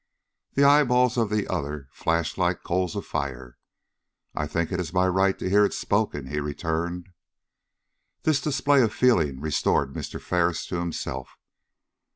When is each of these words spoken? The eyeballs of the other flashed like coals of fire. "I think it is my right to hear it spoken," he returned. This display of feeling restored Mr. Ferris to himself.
The 0.55 0.63
eyeballs 0.63 1.15
of 1.15 1.29
the 1.29 1.47
other 1.47 1.87
flashed 1.91 2.35
like 2.35 2.63
coals 2.63 2.95
of 2.95 3.05
fire. 3.05 3.59
"I 4.33 4.47
think 4.47 4.71
it 4.71 4.79
is 4.79 4.91
my 4.91 5.05
right 5.07 5.37
to 5.37 5.47
hear 5.47 5.63
it 5.63 5.75
spoken," 5.75 6.25
he 6.25 6.39
returned. 6.39 7.09
This 8.23 8.41
display 8.41 8.81
of 8.81 8.91
feeling 8.91 9.39
restored 9.39 9.93
Mr. 9.93 10.19
Ferris 10.19 10.65
to 10.69 10.77
himself. 10.77 11.37